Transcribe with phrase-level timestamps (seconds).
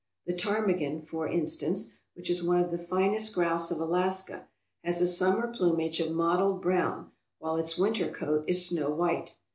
[0.25, 4.47] The ptarmigan, for instance, which is one of the finest grouse of Alaska,
[4.83, 9.35] has a summer plumage of mottled brown while its winter coat is snow white.